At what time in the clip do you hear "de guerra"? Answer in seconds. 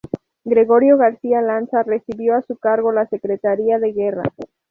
3.77-4.23